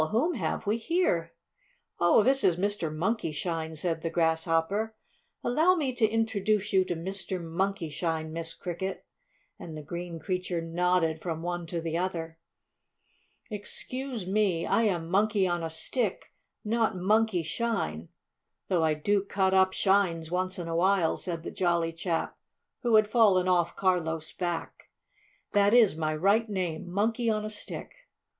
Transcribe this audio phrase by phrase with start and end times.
[0.09, 1.33] Whom have we here?"
[1.99, 2.91] "Oh, this is Mr.
[2.91, 4.95] Monkey Shine," said the Grasshopper.
[5.43, 7.39] "Allow me to introduce you to Mr.
[7.39, 9.05] Monkey Shine, Miss Cricket!"
[9.59, 12.39] and the green creature nodded from one to the other.
[13.51, 16.33] "Excuse me, I am Monkey on a Stick,
[16.65, 18.09] not Monkey Shine,
[18.69, 22.35] though I do cut up shines once in a while," said the jolly chap
[22.81, 24.89] who had fallen off Carlo's back.
[25.51, 28.09] "That is my right name Monkey on a Stick."